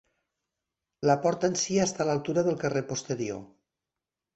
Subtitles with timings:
[1.09, 3.51] La porta en si està a l'altura del carrer posterior.